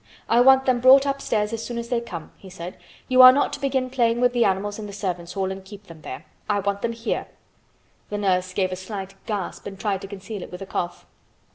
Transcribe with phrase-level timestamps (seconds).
[0.27, 2.75] I want them brought upstairs as soon as they come," he said.
[3.07, 5.85] "You are not to begin playing with the animals in the servants' hall and keep
[5.85, 6.25] them there.
[6.49, 7.27] I want them here."
[8.09, 11.05] The nurse gave a slight gasp and tried to conceal it with a cough.